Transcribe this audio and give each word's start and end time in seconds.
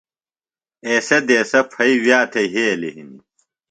ایسےۡ 0.87 1.23
دیسہ 1.27 1.61
پھئیۡ 1.71 1.97
وِیہ 2.01 2.19
تھےۡ 2.31 2.47
یھیلیۡ 2.53 2.95
ہنیۡ 2.95 3.21